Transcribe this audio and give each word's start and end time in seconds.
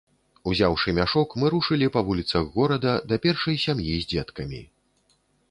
Узяўшы 0.51 0.93
мяшок, 0.99 1.35
мы 1.43 1.51
рушылі 1.55 1.89
па 1.97 2.01
вуліцах 2.07 2.49
горада 2.57 2.95
да 3.13 3.21
першай 3.27 3.61
сям'і 3.67 4.01
з 4.01 4.13
дзеткамі. 4.17 4.65